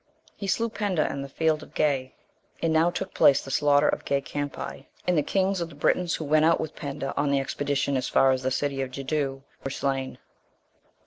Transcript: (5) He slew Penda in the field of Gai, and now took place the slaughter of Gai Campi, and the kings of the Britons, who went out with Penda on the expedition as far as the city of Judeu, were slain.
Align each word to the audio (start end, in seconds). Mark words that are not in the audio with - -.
(5) 0.29 0.33
He 0.35 0.47
slew 0.47 0.67
Penda 0.67 1.07
in 1.11 1.21
the 1.21 1.29
field 1.29 1.61
of 1.61 1.75
Gai, 1.75 2.15
and 2.59 2.73
now 2.73 2.89
took 2.89 3.13
place 3.13 3.39
the 3.39 3.51
slaughter 3.51 3.87
of 3.87 4.03
Gai 4.03 4.19
Campi, 4.21 4.87
and 5.05 5.15
the 5.15 5.21
kings 5.21 5.61
of 5.61 5.69
the 5.69 5.75
Britons, 5.75 6.15
who 6.15 6.25
went 6.25 6.43
out 6.43 6.59
with 6.59 6.75
Penda 6.75 7.13
on 7.15 7.29
the 7.29 7.39
expedition 7.39 7.95
as 7.95 8.09
far 8.09 8.31
as 8.31 8.41
the 8.41 8.49
city 8.49 8.81
of 8.81 8.89
Judeu, 8.89 9.43
were 9.63 9.69
slain. 9.69 10.17